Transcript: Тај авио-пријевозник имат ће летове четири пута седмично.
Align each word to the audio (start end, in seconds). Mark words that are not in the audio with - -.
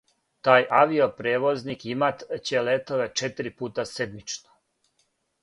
Тај 0.47 0.63
авио-пријевозник 0.77 1.85
имат 1.89 2.25
ће 2.51 2.65
летове 2.69 3.07
четири 3.23 3.53
пута 3.61 3.87
седмично. 3.93 4.59